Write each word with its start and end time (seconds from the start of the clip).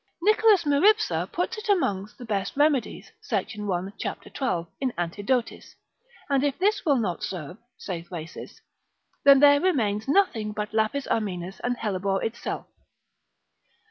Nicholas 0.23 0.63
Meripsa 0.65 1.31
puts 1.31 1.59
it 1.59 1.69
amongst 1.69 2.17
the 2.17 2.25
best 2.25 2.57
remedies, 2.57 3.11
sect. 3.21 3.55
1. 3.55 3.91
cap. 4.01 4.23
12. 4.23 4.67
in 4.79 4.91
Antidotis; 4.97 5.75
and 6.27 6.43
if 6.43 6.57
this 6.57 6.83
will 6.83 6.95
not 6.97 7.21
serve 7.21 7.59
(saith 7.77 8.09
Rhasis) 8.09 8.61
then 9.25 9.41
there 9.41 9.61
remains 9.61 10.07
nothing 10.07 10.53
but 10.53 10.73
lapis 10.73 11.05
armenus 11.05 11.59
and 11.63 11.77
hellebore 11.77 12.23
itself. 12.23 12.65